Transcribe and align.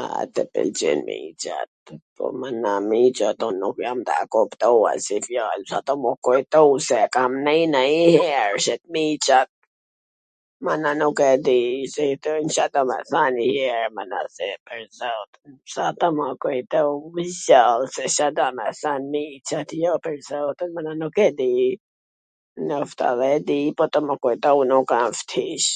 A 0.00 0.02
tw 0.36 0.42
pwlqen 0.56 0.98
me 1.06 1.14
i 1.26 1.28
Cat 1.42 1.42
(e 1.42 1.42
chat)? 1.42 2.02
Po, 2.20 2.24
mana, 2.40 2.72
me 2.88 2.96
i 3.10 3.12
Cat 3.20 3.38
un 3.46 3.56
nuk 3.62 3.76
jam 3.84 4.00
tu 4.08 4.14
kuptu 4.34 4.68
asnjw 4.90 5.20
fjal, 5.26 5.60
po 5.90 5.94
m 6.02 6.08
u 6.10 6.12
kujtu, 6.26 6.60
se 6.88 6.98
kam 7.14 7.32
nii 7.46 7.62
nanjher, 7.74 8.54
i 9.04 9.04
Cat, 9.28 9.50
mana 10.68 10.90
nuk 11.04 11.18
e 11.28 11.30
dii 11.46 11.88
Ca 11.94 12.10
do 12.26 12.36
thot, 12.58 12.60
e 12.66 12.68
kam 12.74 12.88
than 13.14 13.32
nji 13.38 13.48
her 13.70 13.88
mana, 14.00 14.18
s 15.72 15.82
a 15.86 15.88
tu 16.00 16.08
m 16.18 16.22
u 16.26 16.28
kujtu... 16.46 16.84
C 17.38 17.50
do 18.38 18.52
me 18.60 18.68
than 18.82 19.14
i 19.22 19.26
Cat, 19.52 19.68
jo, 19.86 19.92
pwr 20.08 20.16
zotin, 20.28 20.54
po, 20.68 20.72
mana, 20.76 20.92
nuk 21.04 21.16
e 21.28 21.32
dii, 21.40 21.70
nofta 22.68 23.08
edhe 23.16 23.34
e 23.40 23.42
di, 23.52 23.58
po 23.80 23.84
tw 23.92 24.00
mw 24.06 24.14
kujtohen... 24.28 25.68